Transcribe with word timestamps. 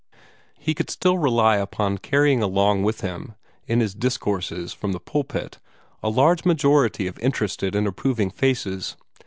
He 0.57 0.73
could 0.73 0.89
still 0.89 1.19
rely 1.19 1.57
upon 1.57 1.99
carrying 1.99 2.41
along 2.41 2.81
with 2.81 3.01
him 3.01 3.35
in 3.67 3.81
his 3.81 3.93
discourses 3.93 4.73
from 4.73 4.93
the 4.93 4.99
pulpit 4.99 5.59
a 6.01 6.09
large 6.09 6.43
majority 6.43 7.05
of 7.05 7.19
interested 7.19 7.75
and 7.75 7.85
approving 7.85 8.31
faces. 8.31 8.95